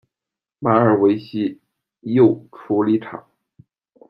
[0.57, 1.59] 马尔维西
[2.01, 3.23] 铀处理厂。